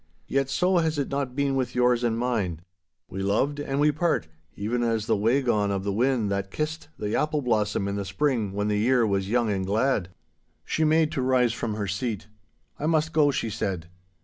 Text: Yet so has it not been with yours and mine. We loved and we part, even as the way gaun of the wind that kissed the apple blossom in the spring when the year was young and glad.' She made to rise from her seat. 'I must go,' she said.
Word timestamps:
Yet 0.27 0.49
so 0.49 0.77
has 0.79 0.97
it 0.97 1.09
not 1.09 1.35
been 1.35 1.53
with 1.55 1.75
yours 1.75 2.03
and 2.03 2.17
mine. 2.17 2.61
We 3.07 3.21
loved 3.21 3.59
and 3.59 3.79
we 3.79 3.91
part, 3.91 4.27
even 4.55 4.81
as 4.81 5.05
the 5.05 5.15
way 5.15 5.43
gaun 5.43 5.69
of 5.69 5.83
the 5.83 5.93
wind 5.93 6.31
that 6.31 6.49
kissed 6.49 6.87
the 6.97 7.15
apple 7.15 7.43
blossom 7.43 7.87
in 7.87 7.97
the 7.97 8.03
spring 8.05 8.51
when 8.53 8.67
the 8.67 8.79
year 8.79 9.05
was 9.05 9.29
young 9.29 9.51
and 9.51 9.63
glad.' 9.63 10.09
She 10.65 10.83
made 10.83 11.11
to 11.11 11.21
rise 11.21 11.53
from 11.53 11.75
her 11.75 11.85
seat. 11.85 12.25
'I 12.79 12.87
must 12.87 13.13
go,' 13.13 13.29
she 13.29 13.51
said. 13.51 13.89